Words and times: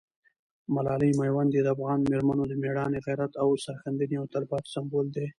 ملالۍ 0.73 1.11
میوندۍ 1.19 1.61
د 1.63 1.67
افغان 1.75 1.99
مېرمنو 2.09 2.43
د 2.47 2.53
مېړانې، 2.61 2.99
غیرت 3.05 3.31
او 3.41 3.49
سرښندنې 3.63 4.13
یو 4.17 4.29
تلپاتې 4.33 4.69
سمبول 4.75 5.05
ده. 5.15 5.25